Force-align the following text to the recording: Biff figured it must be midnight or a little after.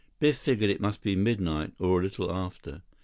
Biff 0.19 0.35
figured 0.39 0.71
it 0.71 0.81
must 0.81 1.03
be 1.03 1.15
midnight 1.15 1.73
or 1.77 1.99
a 1.99 2.03
little 2.03 2.31
after. 2.31 2.81